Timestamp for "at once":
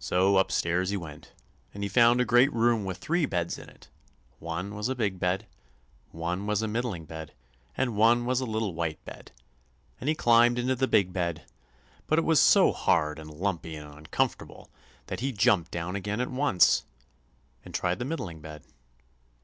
16.20-16.82